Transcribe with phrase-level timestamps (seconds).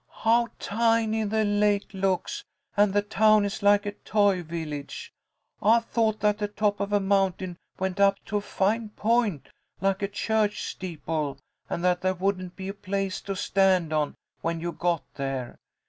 [0.23, 2.43] "How tiny the lake looks,
[2.75, 5.13] and the town is like a toy village!
[5.61, 10.01] I thought that the top of a mountain went up to a fine point like
[10.01, 11.37] a church steeple,
[11.69, 15.55] and that there wouldn't be a place to stand on when you got there.